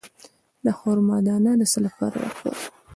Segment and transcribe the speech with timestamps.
[0.65, 2.63] د خرما دانه د څه لپاره وکاروم؟